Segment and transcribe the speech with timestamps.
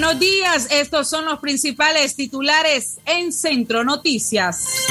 [0.00, 4.86] Buenos días, estos son los principales titulares en Centro Noticias.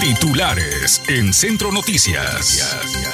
[0.00, 2.58] Titulares en Centro Noticias.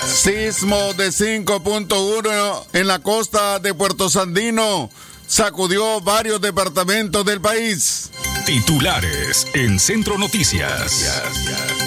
[0.07, 4.89] Sismo de 5.1 en la costa de Puerto Sandino
[5.27, 8.11] sacudió varios departamentos del país.
[8.47, 11.23] Titulares en Centro Noticias.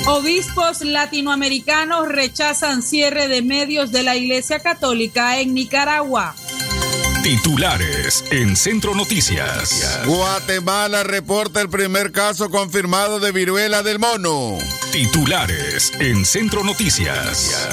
[0.06, 6.36] Obispos latinoamericanos rechazan cierre de medios de la Iglesia Católica en Nicaragua.
[7.24, 10.00] Titulares en Centro Noticias.
[10.06, 14.58] Guatemala reporta el primer caso confirmado de viruela del mono.
[14.92, 17.68] Titulares en Centro Noticias.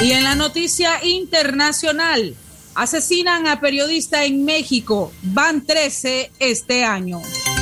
[0.00, 2.36] Y en la noticia internacional,
[2.74, 5.12] asesinan a periodista en México.
[5.22, 7.20] Van 13 este año.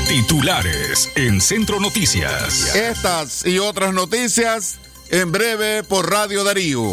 [0.08, 2.76] Titulares en Centro Noticias.
[2.76, 4.78] Estas y otras noticias
[5.10, 6.92] en breve por Radio Darío.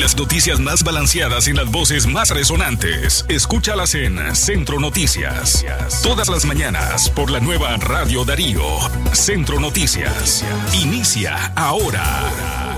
[0.00, 3.24] Las noticias más balanceadas y las voces más resonantes.
[3.28, 5.64] Escúchalas en Centro Noticias.
[6.02, 8.62] Todas las mañanas por la nueva Radio Darío.
[9.12, 10.44] Centro Noticias.
[10.74, 12.75] Inicia ahora.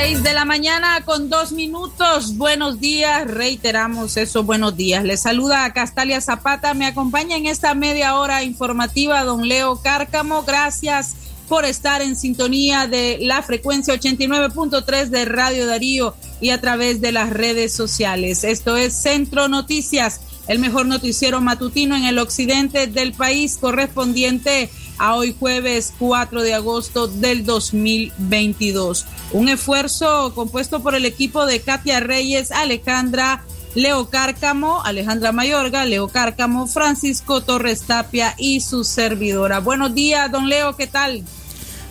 [0.00, 2.36] 6 de la mañana con dos minutos.
[2.36, 5.02] Buenos días, reiteramos esos buenos días.
[5.02, 6.72] Les saluda a Castalia Zapata.
[6.72, 10.44] Me acompaña en esta media hora informativa don Leo Cárcamo.
[10.44, 11.16] Gracias
[11.48, 17.10] por estar en sintonía de la frecuencia 89.3 de Radio Darío y a través de
[17.10, 18.44] las redes sociales.
[18.44, 25.14] Esto es Centro Noticias, el mejor noticiero matutino en el occidente del país correspondiente a
[25.14, 29.06] hoy jueves 4 de agosto del 2022.
[29.32, 36.08] Un esfuerzo compuesto por el equipo de Katia Reyes, Alejandra Leo Cárcamo, Alejandra Mayorga, Leo
[36.08, 39.60] Cárcamo, Francisco Torres Tapia y su servidora.
[39.60, 41.22] Buenos días, don Leo, ¿qué tal?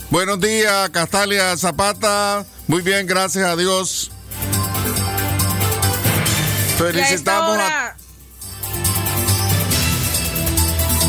[0.10, 2.46] Buenos días, Castalia Zapata.
[2.68, 4.12] Muy bien, gracias a Dios.
[6.78, 7.87] Felicitamos a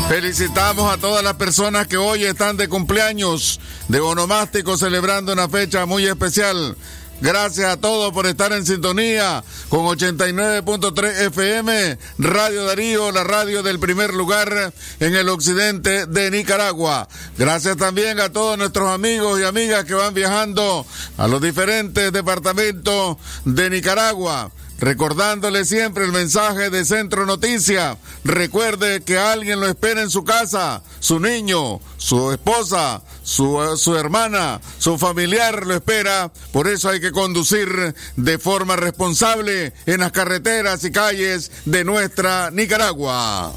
[0.09, 3.59] Felicitamos a todas las personas que hoy están de cumpleaños
[3.89, 6.75] de onomástico celebrando una fecha muy especial.
[7.21, 13.77] Gracias a todos por estar en sintonía con 89.3 FM, Radio Darío, la radio del
[13.77, 17.07] primer lugar en el occidente de Nicaragua.
[17.37, 20.87] Gracias también a todos nuestros amigos y amigas que van viajando
[21.19, 24.49] a los diferentes departamentos de Nicaragua.
[24.79, 27.97] Recordándole siempre el mensaje de Centro Noticia.
[28.23, 34.61] Recuerde que alguien lo espera en su casa, su niño, su esposa, su, su, hermana,
[34.77, 36.31] su familiar lo espera.
[36.53, 42.49] Por eso hay que conducir de forma responsable en las carreteras y calles de nuestra
[42.51, 43.53] Nicaragua.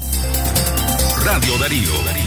[1.23, 2.22] Radio Darío.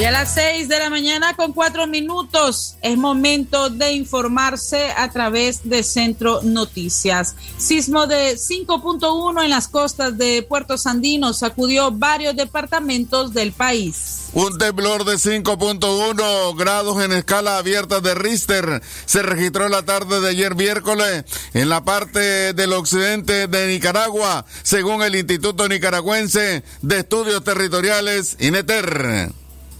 [0.00, 5.10] Y a las seis de la mañana con cuatro minutos es momento de informarse a
[5.10, 7.36] través de Centro Noticias.
[7.58, 14.30] Sismo de 5.1 en las costas de Puerto Sandino sacudió varios departamentos del país.
[14.32, 20.30] Un temblor de 5.1 grados en escala abierta de Richter se registró la tarde de
[20.30, 27.44] ayer miércoles en la parte del occidente de Nicaragua, según el Instituto Nicaragüense de Estudios
[27.44, 29.30] Territoriales, INETER.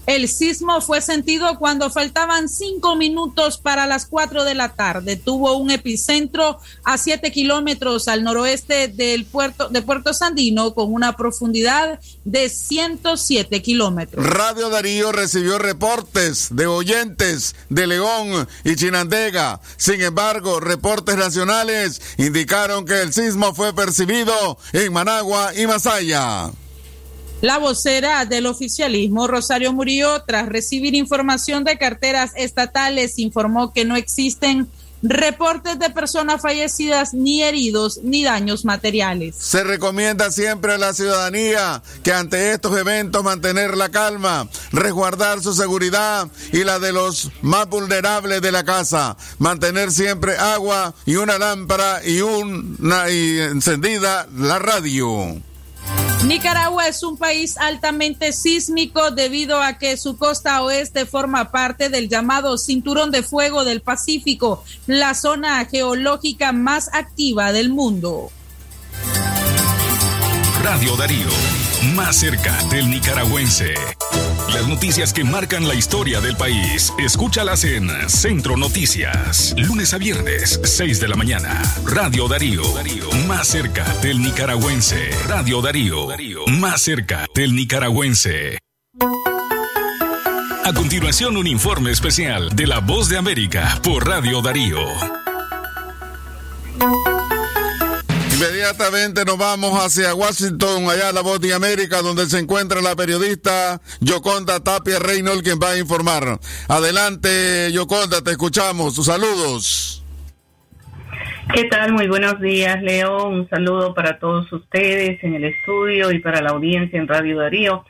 [0.07, 5.15] El sismo fue sentido cuando faltaban cinco minutos para las cuatro de la tarde.
[5.15, 11.15] Tuvo un epicentro a siete kilómetros al noroeste del puerto de Puerto Sandino con una
[11.15, 14.25] profundidad de 107 kilómetros.
[14.25, 19.61] Radio Darío recibió reportes de oyentes de León y Chinandega.
[19.77, 26.51] Sin embargo, reportes nacionales indicaron que el sismo fue percibido en Managua y Masaya.
[27.41, 33.95] La vocera del oficialismo, Rosario Murillo, tras recibir información de carteras estatales, informó que no
[33.95, 34.69] existen
[35.01, 39.35] reportes de personas fallecidas, ni heridos, ni daños materiales.
[39.37, 45.55] Se recomienda siempre a la ciudadanía que ante estos eventos mantener la calma, resguardar su
[45.55, 51.39] seguridad y la de los más vulnerables de la casa, mantener siempre agua y una
[51.39, 55.41] lámpara y una y encendida la radio.
[56.25, 62.09] Nicaragua es un país altamente sísmico debido a que su costa oeste forma parte del
[62.09, 68.31] llamado Cinturón de Fuego del Pacífico, la zona geológica más activa del mundo.
[70.63, 71.27] Radio Darío,
[71.95, 73.73] más cerca del nicaragüense.
[74.53, 76.93] Las noticias que marcan la historia del país.
[76.99, 79.55] Escúchalas en Centro Noticias.
[79.57, 81.61] Lunes a viernes, 6 de la mañana.
[81.85, 82.63] Radio Darío.
[83.27, 85.09] Más cerca del nicaragüense.
[85.27, 86.07] Radio Darío.
[86.47, 88.59] Más cerca del nicaragüense.
[90.63, 94.79] A continuación, un informe especial de La Voz de América por Radio Darío.
[98.71, 103.81] Inmediatamente nos vamos hacia Washington, allá la voz de América, donde se encuentra la periodista
[103.99, 106.39] Yoconda Tapia Reynolds, quien va a informar.
[106.69, 108.95] Adelante, Yoconda, te escuchamos.
[108.95, 110.05] Sus saludos.
[111.53, 111.91] ¿Qué tal?
[111.91, 113.27] Muy buenos días, Leo.
[113.27, 117.83] Un saludo para todos ustedes en el estudio y para la audiencia en Radio Darío.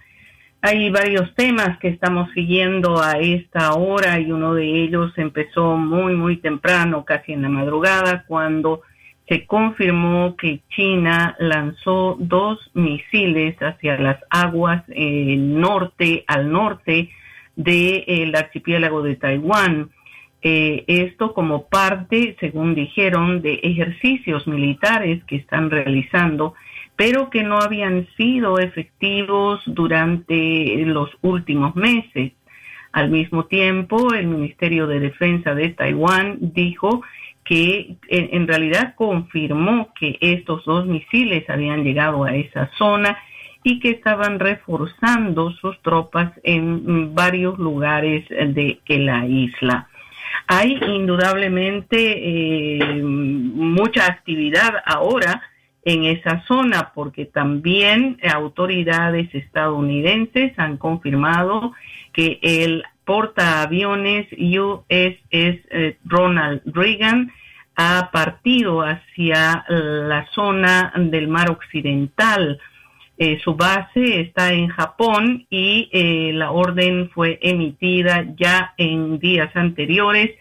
[0.63, 6.15] Hay varios temas que estamos siguiendo a esta hora y uno de ellos empezó muy,
[6.15, 8.81] muy temprano, casi en la madrugada, cuando
[9.31, 17.09] se confirmó que China lanzó dos misiles hacia las aguas eh, norte, al norte
[17.55, 19.89] del archipiélago de Taiwán.
[20.41, 26.53] Eh, esto como parte, según dijeron, de ejercicios militares que están realizando,
[26.97, 32.33] pero que no habían sido efectivos durante los últimos meses.
[32.91, 37.01] Al mismo tiempo, el Ministerio de Defensa de Taiwán dijo
[37.51, 43.17] que en, realidad confirmó que estos dos misiles habían llegado a esa zona
[43.61, 49.89] y que estaban reforzando sus tropas en varios lugares de la isla.
[50.47, 55.41] Hay indudablemente eh, mucha actividad ahora
[55.83, 61.73] en esa zona porque también autoridades estadounidenses han confirmado
[62.13, 67.29] que el portaaviones USS eh, Ronald Reagan
[67.75, 72.59] ha partido hacia la zona del mar occidental.
[73.17, 79.55] Eh, su base está en Japón y eh, la orden fue emitida ya en días
[79.55, 80.31] anteriores.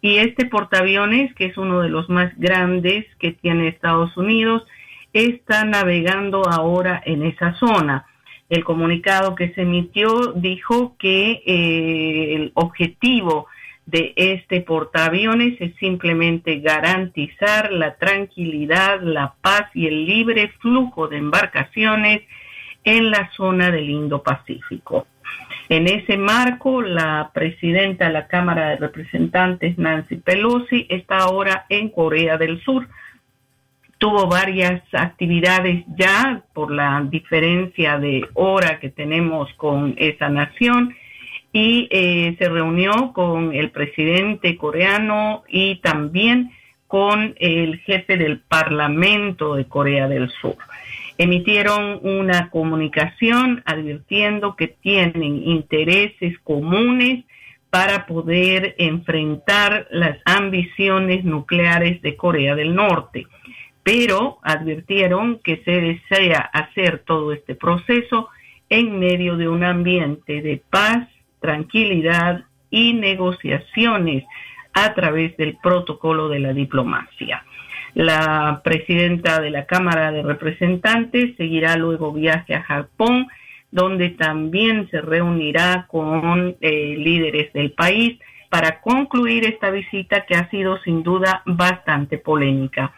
[0.00, 4.64] Y este portaaviones, que es uno de los más grandes que tiene Estados Unidos,
[5.12, 8.04] está navegando ahora en esa zona.
[8.50, 13.46] El comunicado que se emitió dijo que eh, el objetivo
[13.86, 21.18] de este portaaviones es simplemente garantizar la tranquilidad, la paz y el libre flujo de
[21.18, 22.22] embarcaciones
[22.84, 25.06] en la zona del Indo-Pacífico.
[25.68, 31.88] En ese marco, la presidenta de la Cámara de Representantes, Nancy Pelosi, está ahora en
[31.88, 32.86] Corea del Sur
[33.98, 40.94] tuvo varias actividades ya por la diferencia de hora que tenemos con esa nación
[41.54, 46.50] y eh, se reunió con el presidente coreano y también
[46.86, 50.56] con el jefe del Parlamento de Corea del Sur.
[51.16, 57.24] Emitieron una comunicación advirtiendo que tienen intereses comunes
[57.70, 63.26] para poder enfrentar las ambiciones nucleares de Corea del Norte
[63.84, 68.30] pero advirtieron que se desea hacer todo este proceso
[68.70, 71.06] en medio de un ambiente de paz,
[71.44, 74.24] tranquilidad y negociaciones
[74.72, 77.44] a través del protocolo de la diplomacia.
[77.92, 83.28] La presidenta de la Cámara de Representantes seguirá luego viaje a Japón,
[83.70, 88.18] donde también se reunirá con eh, líderes del país
[88.48, 92.94] para concluir esta visita que ha sido sin duda bastante polémica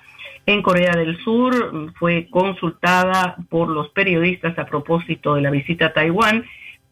[0.46, 5.92] en Corea del Sur, fue consultada por los periodistas a propósito de la visita a
[5.92, 6.44] Taiwán,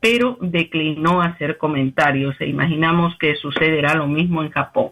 [0.04, 4.90] pero declinó hacer comentarios e imaginamos que sucederá lo mismo en Japón.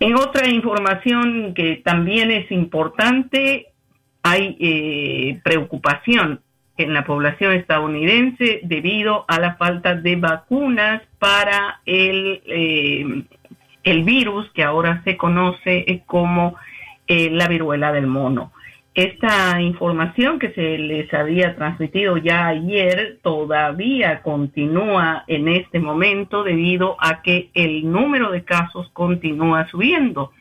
[0.00, 3.66] En otra información que también es importante,
[4.22, 6.40] hay eh, preocupación
[6.78, 13.24] en la población estadounidense debido a la falta de vacunas para el, eh,
[13.84, 16.56] el virus que ahora se conoce como
[17.06, 18.52] eh, la viruela del mono.
[18.94, 26.96] Esta información que se les había transmitido ya ayer todavía continúa en este momento debido
[27.00, 30.32] a que el número de casos continúa subiendo.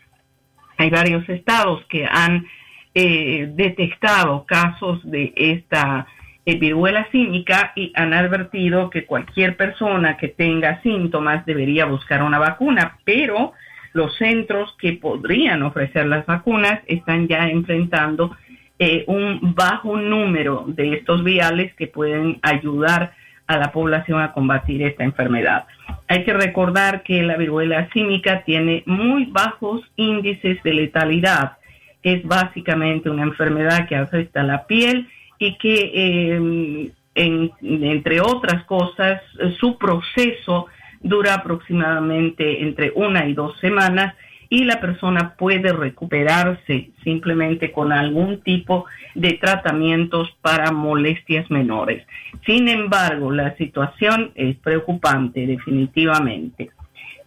[0.77, 2.46] Hay varios estados que han
[2.93, 6.08] eh, detectado casos de esta
[6.46, 12.38] eh, viruela cínica y han advertido que cualquier persona que tenga síntomas debería buscar una
[12.38, 13.53] vacuna, pero
[13.93, 18.36] los centros que podrían ofrecer las vacunas están ya enfrentando
[18.79, 23.13] eh, un bajo número de estos viales que pueden ayudar
[23.48, 25.65] a la población a combatir esta enfermedad.
[26.07, 31.57] Hay que recordar que la viruela símica tiene muy bajos índices de letalidad.
[32.01, 39.21] Es básicamente una enfermedad que afecta la piel y que eh, entre otras cosas,
[39.60, 40.67] su proceso
[41.03, 44.15] dura aproximadamente entre una y dos semanas
[44.50, 52.05] y la persona puede recuperarse simplemente con algún tipo de tratamientos para molestias menores.
[52.46, 56.72] Sin embargo, la situación es preocupante definitivamente.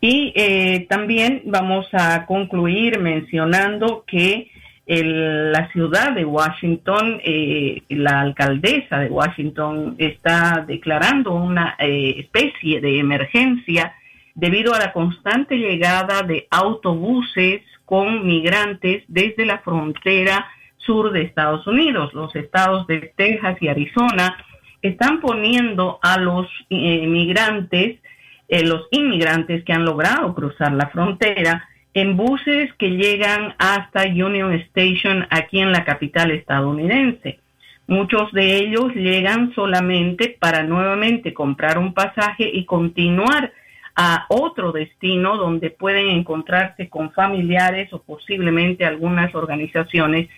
[0.02, 4.50] Y eh, también vamos a concluir mencionando que
[4.86, 12.98] la ciudad de Washington, eh, la alcaldesa de Washington está declarando una eh, especie de
[12.98, 13.94] emergencia
[14.34, 20.46] debido a la constante llegada de autobuses con migrantes desde la frontera
[20.78, 22.12] sur de Estados Unidos.
[22.12, 24.36] Los estados de Texas y Arizona
[24.82, 28.00] están poniendo a los eh, migrantes,
[28.48, 34.52] eh, los inmigrantes que han logrado cruzar la frontera, en buses que llegan hasta Union
[34.52, 37.38] Station aquí en la capital estadounidense.
[37.86, 43.52] Muchos de ellos llegan solamente para nuevamente comprar un pasaje y continuar
[43.94, 50.28] a otro destino donde pueden encontrarse con familiares o posiblemente algunas organizaciones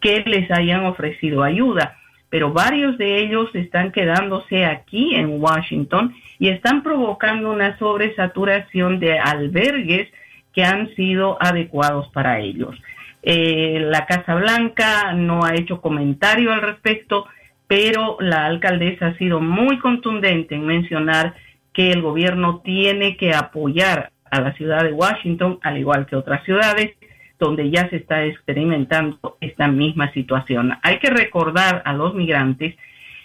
[0.00, 1.96] que les hayan ofrecido ayuda.
[2.28, 9.18] Pero varios de ellos están quedándose aquí en Washington y están provocando una sobresaturación de
[9.18, 10.08] albergues
[10.52, 12.76] que han sido adecuados para ellos.
[13.22, 17.26] Eh, la Casa Blanca no ha hecho comentario al respecto,
[17.66, 21.34] pero la alcaldesa ha sido muy contundente en mencionar
[21.72, 26.44] que el gobierno tiene que apoyar a la ciudad de Washington, al igual que otras
[26.44, 26.92] ciudades,
[27.38, 30.72] donde ya se está experimentando esta misma situación.
[30.82, 32.76] Hay que recordar a los migrantes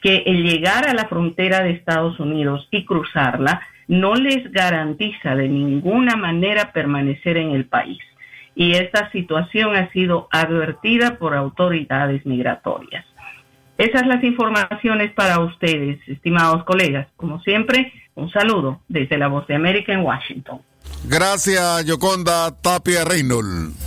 [0.01, 5.47] que el llegar a la frontera de Estados Unidos y cruzarla no les garantiza de
[5.47, 7.99] ninguna manera permanecer en el país.
[8.55, 13.05] Y esta situación ha sido advertida por autoridades migratorias.
[13.77, 17.07] Esas las informaciones para ustedes, estimados colegas.
[17.17, 20.61] Como siempre, un saludo desde la Voz de América en Washington.
[21.03, 23.84] Gracias, Yoconda Tapia Reynolds.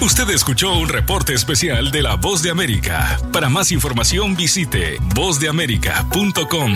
[0.00, 3.20] Usted escuchó un reporte especial de la Voz de América.
[3.34, 6.72] Para más información visite vozdeamerica.com.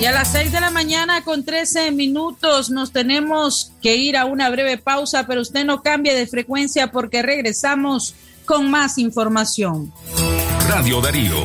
[0.00, 4.24] Y a las 6 de la mañana con 13 minutos nos tenemos que ir a
[4.24, 8.14] una breve pausa, pero usted no cambie de frecuencia porque regresamos
[8.46, 9.92] con más información.
[10.66, 11.44] Radio Darío.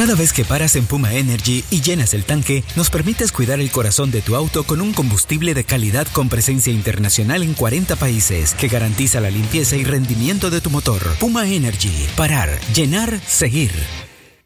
[0.00, 3.70] Cada vez que paras en Puma Energy y llenas el tanque, nos permites cuidar el
[3.70, 8.54] corazón de tu auto con un combustible de calidad con presencia internacional en 40 países
[8.54, 11.02] que garantiza la limpieza y rendimiento de tu motor.
[11.18, 12.06] Puma Energy.
[12.16, 13.72] Parar, llenar, seguir.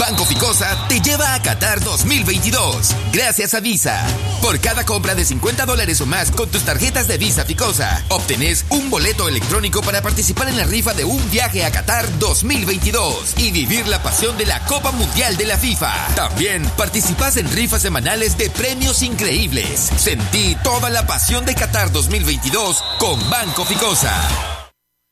[0.00, 2.96] Banco Ficosa te lleva a Qatar 2022.
[3.12, 4.02] Gracias a Visa.
[4.40, 8.64] Por cada compra de 50 dólares o más con tus tarjetas de Visa Ficosa, obtenés
[8.70, 13.52] un boleto electrónico para participar en la rifa de un viaje a Qatar 2022 y
[13.52, 15.92] vivir la pasión de la Copa Mundial de la FIFA.
[16.16, 19.90] También participas en rifas semanales de premios increíbles.
[19.98, 24.49] Sentí toda la pasión de Qatar 2022 con Banco Ficosa.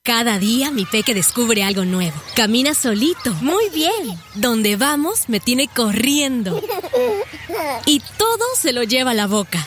[0.04, 2.16] Cada día mi peque descubre algo nuevo.
[2.34, 3.32] Camina solito.
[3.42, 4.18] Muy bien.
[4.34, 6.62] Donde vamos me tiene corriendo.
[7.86, 9.66] Y todo se lo lleva a la boca.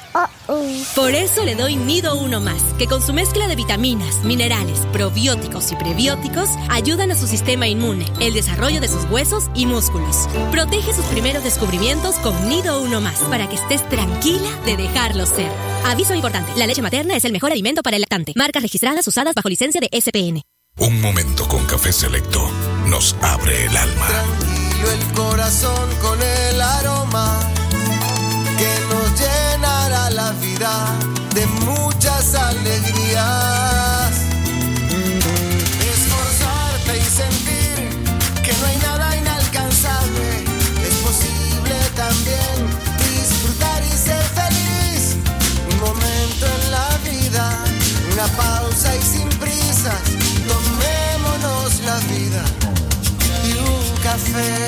[0.95, 5.71] Por eso le doy Nido Uno Más, que con su mezcla de vitaminas, minerales, probióticos
[5.71, 10.27] y prebióticos ayudan a su sistema inmune, el desarrollo de sus huesos y músculos.
[10.51, 15.51] Protege sus primeros descubrimientos con Nido Uno Más, para que estés tranquila de dejarlo ser.
[15.85, 18.33] Aviso importante, la leche materna es el mejor alimento para el lactante.
[18.35, 20.41] Marcas registradas usadas bajo licencia de SPN.
[20.77, 22.49] Un momento con café selecto
[22.87, 24.07] nos abre el alma.
[24.07, 27.40] Tranquilo el corazón con el aroma
[30.61, 34.11] de muchas alegrías.
[35.91, 37.89] Esforzarte y sentir
[38.43, 40.43] que no hay nada inalcanzable.
[40.87, 42.57] Es posible también
[43.09, 45.17] disfrutar y ser feliz.
[45.71, 47.57] Un momento en la vida,
[48.13, 49.99] una pausa y sin prisas.
[50.47, 52.43] Tomémonos la vida
[53.47, 54.59] y un café.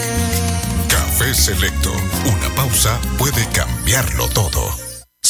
[0.88, 1.92] Café Selecto.
[2.26, 4.83] Una pausa puede cambiarlo todo.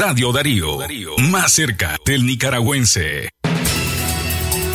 [0.00, 0.78] Radio Darío.
[1.18, 3.28] Más cerca del nicaragüense.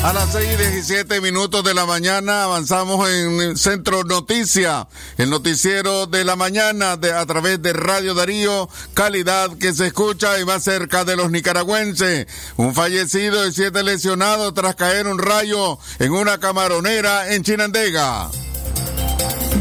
[0.03, 6.05] A las 6 y 17 minutos de la mañana avanzamos en Centro Noticia, el noticiero
[6.05, 10.63] de la mañana de, a través de Radio Darío, calidad que se escucha y más
[10.63, 12.27] cerca de los nicaragüenses.
[12.57, 18.29] Un fallecido y siete lesionados tras caer un rayo en una camaronera en Chinandega.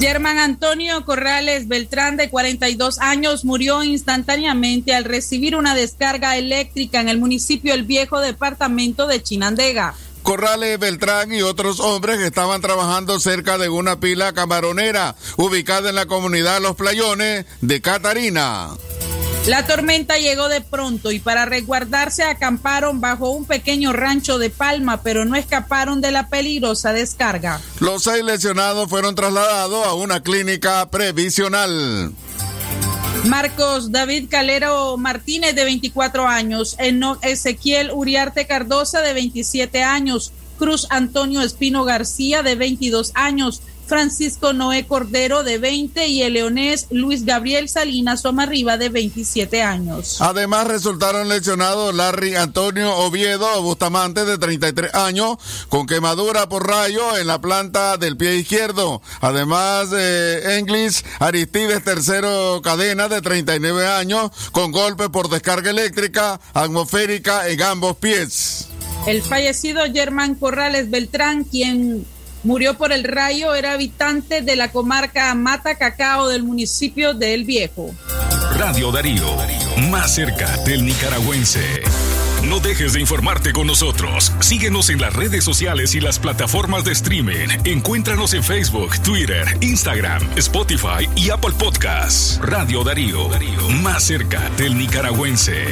[0.00, 7.08] Germán Antonio Corrales Beltrán, de 42 años, murió instantáneamente al recibir una descarga eléctrica en
[7.08, 9.94] el municipio El Viejo, departamento de Chinandega.
[10.22, 16.06] Corrales Beltrán y otros hombres estaban trabajando cerca de una pila camaronera ubicada en la
[16.06, 18.70] comunidad Los Playones de Catarina.
[19.46, 25.02] La tormenta llegó de pronto y para resguardarse acamparon bajo un pequeño rancho de palma,
[25.02, 27.60] pero no escaparon de la peligrosa descarga.
[27.78, 32.14] Los seis lesionados fueron trasladados a una clínica previsional.
[33.26, 36.76] Marcos David Calero Martínez, de 24 años.
[37.20, 40.32] Ezequiel Uriarte Cardosa, de 27 años.
[40.58, 43.60] Cruz Antonio Espino García, de 22 años.
[43.86, 50.20] Francisco Noé Cordero, de 20, y el leonés Luis Gabriel Salinas Somarriba, de 27 años.
[50.20, 55.36] Además, resultaron lesionados Larry Antonio Oviedo Bustamante, de 33 años,
[55.68, 59.02] con quemadura por rayo en la planta del pie izquierdo.
[59.20, 67.48] Además, eh, Englis Aristides Tercero Cadena, de 39 años, con golpe por descarga eléctrica atmosférica
[67.48, 68.68] en ambos pies.
[69.06, 72.06] El fallecido Germán Corrales Beltrán, quien
[72.44, 77.44] Murió por el rayo, era habitante de la comarca Mata Cacao del municipio de El
[77.44, 77.94] Viejo.
[78.58, 79.24] Radio Darío,
[79.90, 81.82] más cerca del nicaragüense.
[82.44, 84.30] No dejes de informarte con nosotros.
[84.40, 87.48] Síguenos en las redes sociales y las plataformas de streaming.
[87.64, 92.38] Encuéntranos en Facebook, Twitter, Instagram, Spotify y Apple Podcasts.
[92.42, 93.30] Radio Darío,
[93.82, 95.64] más cerca del nicaragüense.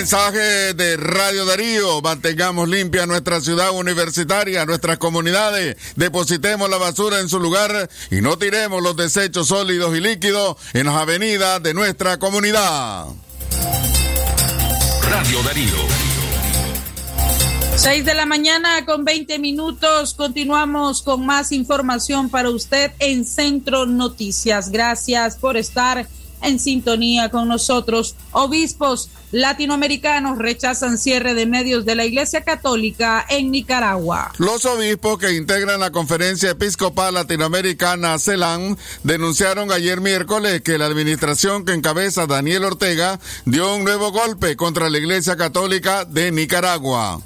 [0.00, 2.00] Mensaje de Radio Darío.
[2.00, 5.76] Mantengamos limpia nuestra ciudad universitaria, nuestras comunidades.
[5.94, 10.86] Depositemos la basura en su lugar y no tiremos los desechos sólidos y líquidos en
[10.86, 13.08] las avenidas de nuestra comunidad.
[15.02, 15.76] Radio Darío.
[17.76, 20.14] 6 de la mañana con 20 minutos.
[20.14, 24.70] Continuamos con más información para usted en Centro Noticias.
[24.70, 26.08] Gracias por estar
[26.42, 28.16] en sintonía con nosotros.
[28.32, 34.32] Obispos latinoamericanos rechazan cierre de medios de la Iglesia Católica en Nicaragua.
[34.38, 41.64] Los obispos que integran la Conferencia Episcopal Latinoamericana CELAM denunciaron ayer miércoles que la administración
[41.64, 47.20] que encabeza Daniel Ortega dio un nuevo golpe contra la Iglesia Católica de Nicaragua.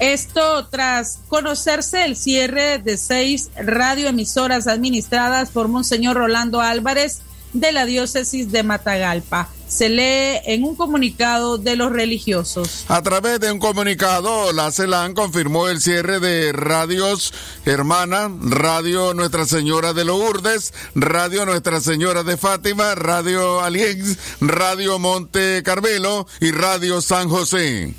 [0.00, 7.20] Esto tras conocerse el cierre de seis radioemisoras administradas por Monseñor Rolando Álvarez
[7.54, 9.48] de la diócesis de Matagalpa.
[9.66, 12.84] Se lee en un comunicado de los religiosos.
[12.88, 17.32] A través de un comunicado, la CELAN confirmó el cierre de radios
[17.64, 25.62] Hermana, Radio Nuestra Señora de Lourdes, Radio Nuestra Señora de Fátima, Radio Aliens, Radio Monte
[25.64, 27.94] Carmelo y Radio San José.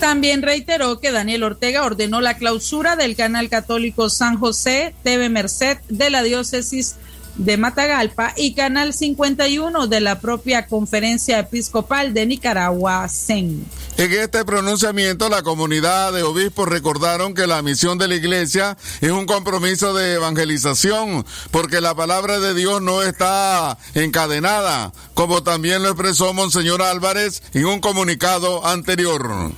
[0.00, 5.78] También reiteró que Daniel Ortega ordenó la clausura del canal católico San José TV Merced
[5.88, 6.96] de la diócesis
[7.36, 13.64] de Matagalpa y Canal 51 de la propia Conferencia Episcopal de Nicaragua, CEN.
[13.96, 19.10] En este pronunciamiento, la comunidad de obispos recordaron que la misión de la iglesia es
[19.12, 25.90] un compromiso de evangelización, porque la palabra de Dios no está encadenada, como también lo
[25.90, 29.52] expresó Monseñor Álvarez en un comunicado anterior.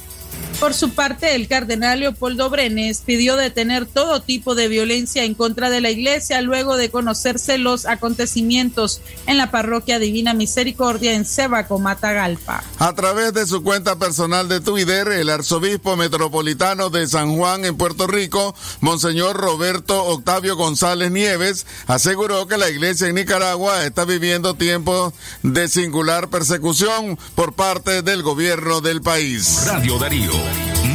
[0.60, 5.68] Por su parte, el cardenal Leopoldo Brenes pidió detener todo tipo de violencia en contra
[5.68, 11.78] de la iglesia luego de conocerse los acontecimientos en la parroquia Divina Misericordia en Cebaco,
[11.78, 12.64] Matagalpa.
[12.78, 17.76] A través de su cuenta personal de Twitter, el arzobispo metropolitano de San Juan en
[17.76, 24.54] Puerto Rico, Monseñor Roberto Octavio González Nieves, aseguró que la iglesia en Nicaragua está viviendo
[24.54, 29.64] tiempos de singular persecución por parte del gobierno del país.
[29.66, 30.45] Radio Darío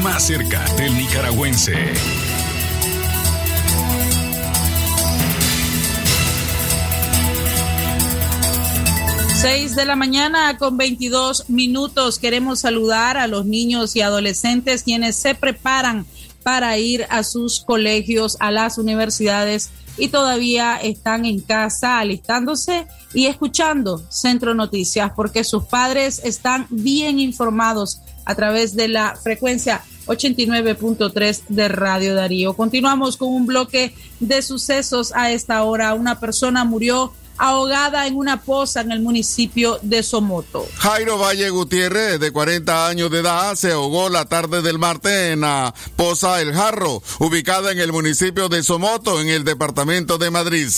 [0.02, 1.76] más cerca del nicaragüense.
[9.42, 12.20] Seis de la mañana con 22 minutos.
[12.20, 16.06] Queremos saludar a los niños y adolescentes quienes se preparan
[16.44, 23.26] para ir a sus colegios, a las universidades y todavía están en casa alistándose y
[23.26, 31.44] escuchando Centro Noticias porque sus padres están bien informados a través de la frecuencia 89.3
[31.50, 32.54] de Radio Darío.
[32.54, 35.94] Continuamos con un bloque de sucesos a esta hora.
[35.94, 40.68] Una persona murió ahogada en una poza en el municipio de Somoto.
[40.78, 45.42] Jairo Valle Gutiérrez, de 40 años de edad, se ahogó la tarde del martes en
[45.42, 50.70] la poza El Jarro, ubicada en el municipio de Somoto, en el departamento de Madrid.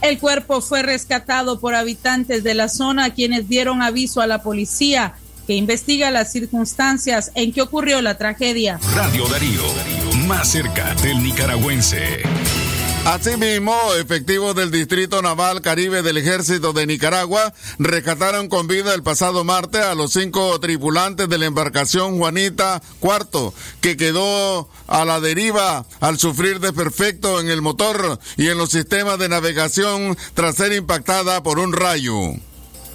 [0.00, 5.14] El cuerpo fue rescatado por habitantes de la zona, quienes dieron aviso a la policía
[5.50, 8.78] que investiga las circunstancias en que ocurrió la tragedia.
[8.94, 9.64] Radio Darío,
[10.28, 12.22] más cerca del nicaragüense.
[13.04, 19.42] Asimismo, efectivos del Distrito Naval Caribe del Ejército de Nicaragua rescataron con vida el pasado
[19.42, 25.84] martes a los cinco tripulantes de la embarcación Juanita Cuarto, que quedó a la deriva
[25.98, 31.42] al sufrir desperfecto en el motor y en los sistemas de navegación tras ser impactada
[31.42, 32.34] por un rayo.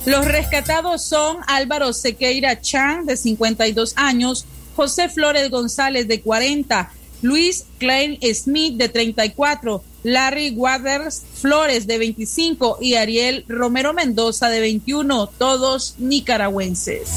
[0.05, 6.91] Los rescatados son Álvaro Sequeira Chan, de 52 años, José Flores González, de 40,
[7.23, 14.59] Luis Klein Smith, de 34, Larry Waters Flores, de 25, y Ariel Romero Mendoza, de
[14.59, 17.09] 21, todos nicaragüenses.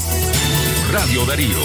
[0.91, 1.59] Radio Darío,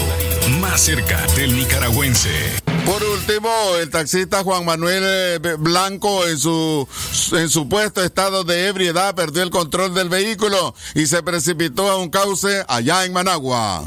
[0.59, 2.64] más cerca del nicaragüense.
[2.85, 3.49] Por último,
[3.81, 6.87] el taxista Juan Manuel eh, Blanco en su,
[7.33, 12.09] en supuesto estado de ebriedad perdió el control del vehículo y se precipitó a un
[12.09, 13.83] cauce allá en Managua.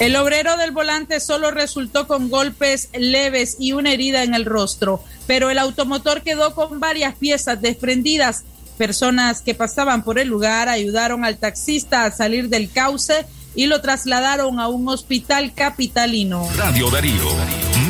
[0.00, 5.00] El obrero del volante solo resultó con golpes leves y una herida en el rostro,
[5.28, 8.42] pero el automotor quedó con varias piezas desprendidas.
[8.76, 13.80] Personas que pasaban por el lugar ayudaron al taxista a salir del cauce y lo
[13.80, 16.48] trasladaron a un hospital capitalino.
[16.56, 17.28] Radio Darío,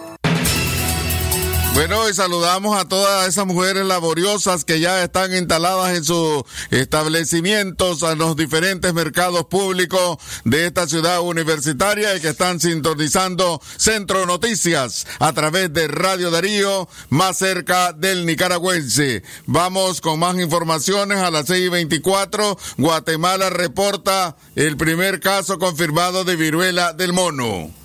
[1.74, 8.04] Bueno, y saludamos a todas esas mujeres laboriosas que ya están instaladas en sus establecimientos,
[8.04, 15.08] en los diferentes mercados públicos de esta ciudad universitaria y que están sintonizando Centro Noticias
[15.20, 19.24] a través de Radio Darío, más cerca del nicaragüense.
[19.46, 22.58] Vamos con más informaciones a las 6:24.
[22.78, 27.79] Guatemala reporta el primer caso confirmado de viruela del mono.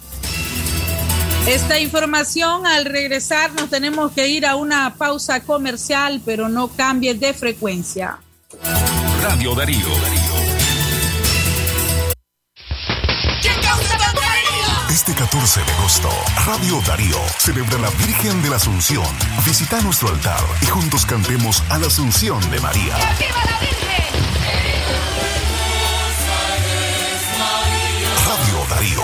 [1.46, 7.14] Esta información, al regresar nos tenemos que ir a una pausa comercial, pero no cambie
[7.14, 8.18] de frecuencia.
[9.22, 9.86] Radio Darío.
[14.90, 16.08] Este 14 de agosto,
[16.46, 19.04] Radio Darío celebra la Virgen de la Asunción.
[19.44, 22.96] Visita nuestro altar y juntos cantemos a la Asunción de María.
[23.18, 23.84] ¡Viva la Virgen!
[28.26, 29.03] Radio Darío,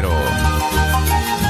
[0.00, 1.49] Rivero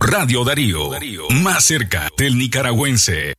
[0.00, 0.90] Radio Darío,
[1.42, 3.34] más cerca del nicaragüense.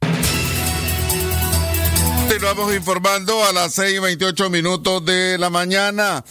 [2.27, 6.23] Continuamos informando a las 6 y 28 minutos de la mañana.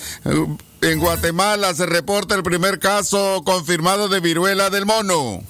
[0.81, 5.43] En Guatemala se reporta el primer caso confirmado de viruela del mono.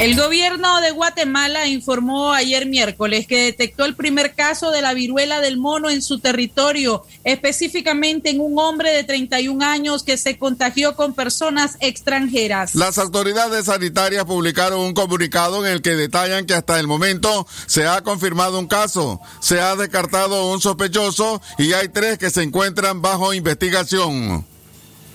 [0.00, 5.42] El gobierno de Guatemala informó ayer miércoles que detectó el primer caso de la viruela
[5.42, 10.96] del mono en su territorio, específicamente en un hombre de 31 años que se contagió
[10.96, 12.74] con personas extranjeras.
[12.74, 17.86] Las autoridades sanitarias publicaron un comunicado en el que detallan que hasta el momento se
[17.86, 23.02] ha confirmado un caso, se ha descartado un sospechoso y hay tres que se encuentran
[23.02, 24.46] bajo investigación.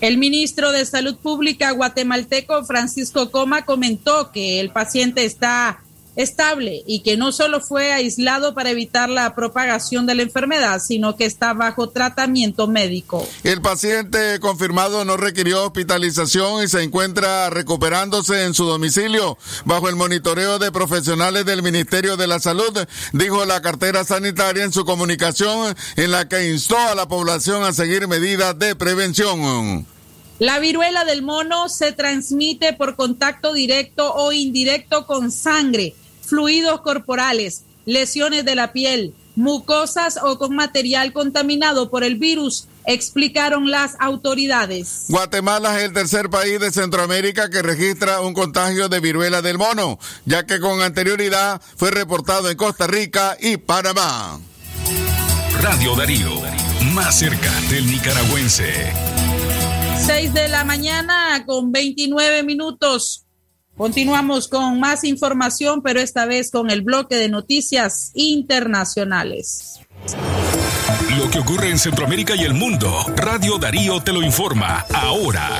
[0.00, 5.80] El ministro de Salud Pública guatemalteco Francisco Coma comentó que el paciente está
[6.16, 11.16] estable y que no solo fue aislado para evitar la propagación de la enfermedad, sino
[11.16, 13.26] que está bajo tratamiento médico.
[13.44, 19.96] El paciente confirmado no requirió hospitalización y se encuentra recuperándose en su domicilio bajo el
[19.96, 25.76] monitoreo de profesionales del Ministerio de la Salud, dijo la cartera sanitaria en su comunicación
[25.96, 29.86] en la que instó a la población a seguir medidas de prevención.
[30.38, 35.94] La viruela del mono se transmite por contacto directo o indirecto con sangre,
[36.26, 43.70] fluidos corporales, lesiones de la piel, mucosas o con material contaminado por el virus, explicaron
[43.70, 45.04] las autoridades.
[45.08, 49.98] Guatemala es el tercer país de Centroamérica que registra un contagio de viruela del mono,
[50.24, 54.40] ya que con anterioridad fue reportado en Costa Rica y Panamá.
[55.60, 56.30] Radio Darío,
[56.92, 58.92] más cerca del nicaragüense.
[60.06, 63.25] 6 de la mañana con 29 minutos.
[63.76, 69.80] Continuamos con más información, pero esta vez con el bloque de noticias internacionales.
[71.18, 75.50] Lo que ocurre en Centroamérica y el mundo, Radio Darío te lo informa ahora.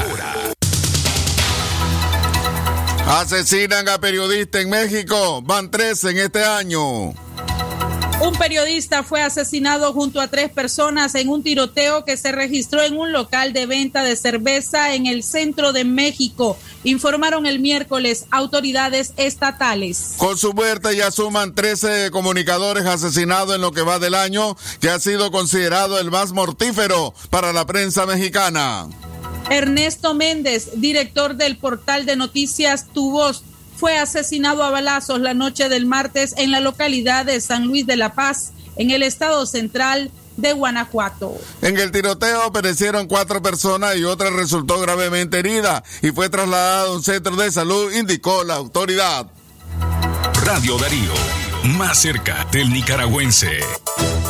[3.07, 7.13] Asesinan a periodista en México, van tres en este año.
[8.19, 12.97] Un periodista fue asesinado junto a tres personas en un tiroteo que se registró en
[12.97, 19.13] un local de venta de cerveza en el centro de México, informaron el miércoles autoridades
[19.19, 20.15] estatales.
[20.17, 24.89] Con su muerte ya suman 13 comunicadores asesinados en lo que va del año, que
[24.89, 28.89] ha sido considerado el más mortífero para la prensa mexicana.
[29.51, 33.45] Ernesto Méndez, director del portal de noticias Tu Voz,
[33.77, 37.97] fue asesinado a balazos la noche del martes en la localidad de San Luis de
[37.97, 41.35] la Paz, en el estado central de Guanajuato.
[41.63, 46.93] En el tiroteo perecieron cuatro personas y otra resultó gravemente herida y fue trasladada a
[46.93, 49.27] un centro de salud, indicó la autoridad.
[50.45, 51.13] Radio Darío,
[51.67, 53.61] más cerca del nicaragüense.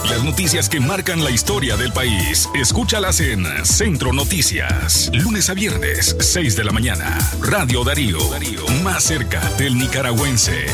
[0.09, 2.49] Las noticias que marcan la historia del país.
[2.55, 5.11] Escúchalas en Centro Noticias.
[5.12, 7.18] Lunes a viernes, 6 de la mañana.
[7.40, 8.18] Radio Darío.
[8.83, 10.66] Más cerca del nicaragüense.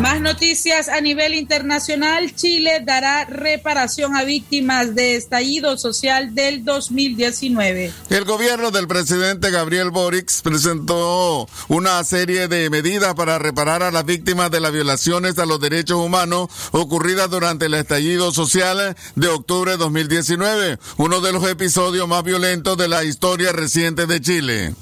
[0.00, 2.32] Más noticias a nivel internacional.
[2.36, 7.92] Chile dará reparación a víctimas de estallido social del 2019.
[8.08, 14.04] El gobierno del presidente Gabriel Boric presentó una serie de medidas para reparar a las
[14.04, 19.72] víctimas de las violaciones a los derechos humanos ocurridas durante el estallido social de octubre
[19.72, 24.74] de 2019, uno de los episodios más violentos de la historia reciente de Chile.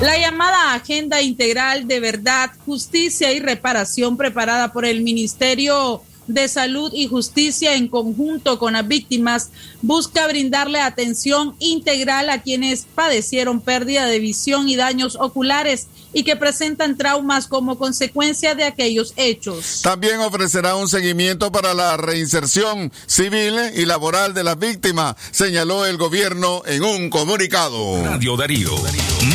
[0.00, 6.90] La llamada Agenda Integral de Verdad, Justicia y Reparación preparada por el Ministerio de Salud
[6.94, 9.50] y Justicia en conjunto con las víctimas
[9.82, 16.36] busca brindarle atención integral a quienes padecieron pérdida de visión y daños oculares y que
[16.36, 19.80] presentan traumas como consecuencia de aquellos hechos.
[19.82, 25.96] También ofrecerá un seguimiento para la reinserción civil y laboral de las víctimas, señaló el
[25.96, 28.04] gobierno en un comunicado.
[28.04, 28.70] Radio Darío,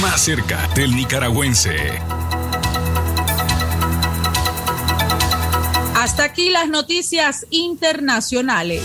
[0.02, 1.76] más cerca del nicaragüense.
[5.96, 8.84] Hasta aquí las noticias internacionales.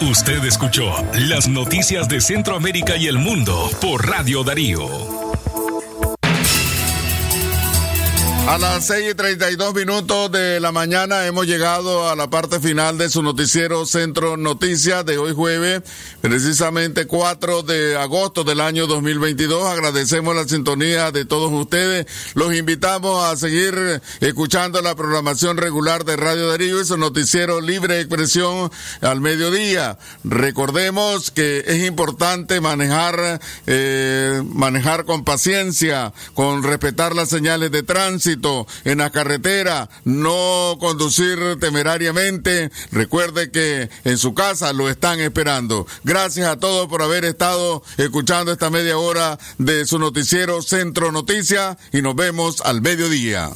[0.00, 5.25] Usted escuchó las noticias de Centroamérica y el mundo por Radio Darío.
[8.48, 12.96] A las 6 y 32 minutos de la mañana hemos llegado a la parte final
[12.96, 15.82] de su noticiero Centro Noticias de hoy jueves,
[16.20, 19.66] precisamente 4 de agosto del año 2022.
[19.66, 22.06] Agradecemos la sintonía de todos ustedes.
[22.34, 27.98] Los invitamos a seguir escuchando la programación regular de Radio Darío y su noticiero Libre
[27.98, 29.98] Expresión al mediodía.
[30.22, 37.82] Recordemos que es importante manejar, eh, manejar con paciencia, con respetar las señales de
[38.84, 42.70] en la carretera, no conducir temerariamente.
[42.92, 45.86] Recuerde que en su casa lo están esperando.
[46.04, 51.76] Gracias a todos por haber estado escuchando esta media hora de su noticiero Centro Noticias
[51.92, 53.50] y nos vemos al mediodía.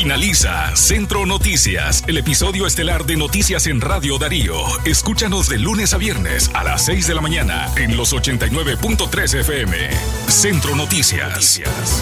[0.00, 4.54] Finaliza Centro Noticias, el episodio estelar de Noticias en Radio Darío.
[4.86, 9.76] Escúchanos de lunes a viernes a las 6 de la mañana en los 89.3 FM.
[10.26, 11.60] Centro Noticias.